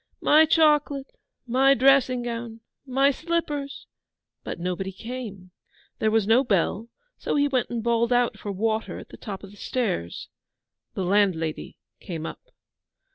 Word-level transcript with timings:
My 0.19 0.45
chocolate 0.47 1.11
my 1.45 1.75
dressing 1.75 2.23
gown 2.23 2.61
my 2.87 3.11
slippers'; 3.11 3.85
but 4.43 4.59
nobody 4.59 4.91
came. 4.91 5.51
There 5.99 6.09
was 6.09 6.25
no 6.25 6.43
bell, 6.43 6.89
so 7.19 7.35
he 7.35 7.47
went 7.47 7.69
and 7.69 7.83
bawled 7.83 8.11
out 8.11 8.35
for 8.39 8.51
water 8.51 8.97
on 8.97 9.05
the 9.11 9.17
top 9.17 9.43
of 9.43 9.51
the 9.51 9.57
stairs. 9.57 10.27
The 10.95 11.05
landlady 11.05 11.77
came 11.99 12.25
up. 12.25 12.41